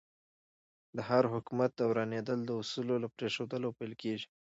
د 0.95 0.97
هر 1.09 1.23
حکومت 1.33 1.71
ورانېدل 1.89 2.39
د 2.45 2.51
اصولو 2.61 2.95
له 3.03 3.07
پرېښودلو 3.15 3.67
پیل 3.77 3.93
کېږي. 4.03 4.27